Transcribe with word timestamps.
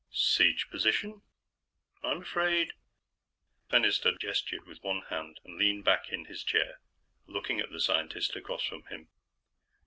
"Siege 0.09 0.67
Position? 0.71 1.21
I'm 2.01 2.23
afraid" 2.23 2.73
Fennister 3.71 4.17
gestured 4.19 4.65
with 4.65 4.81
one 4.81 5.03
hand 5.09 5.39
and 5.43 5.59
leaned 5.59 5.83
back 5.83 6.09
in 6.11 6.25
his 6.25 6.43
chair, 6.43 6.79
looking 7.27 7.59
at 7.59 7.69
the 7.69 7.79
scientist 7.79 8.35
across 8.35 8.63
from 8.63 8.81
him. 8.87 9.09